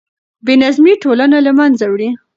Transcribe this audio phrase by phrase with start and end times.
[0.45, 2.09] بې نظمي ټولنه له منځه وړي.